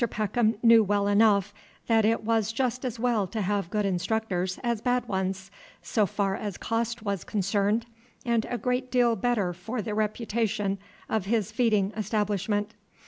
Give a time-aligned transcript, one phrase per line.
[0.09, 1.53] Peckham knew well enough
[1.85, 5.51] that it was just as well to have good instructors as bad ones,
[5.83, 7.85] so far as cost was concerned,
[8.25, 12.73] and a great deal better for the reputation of his feeding establishment.